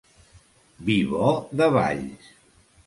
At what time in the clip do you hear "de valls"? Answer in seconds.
1.61-2.37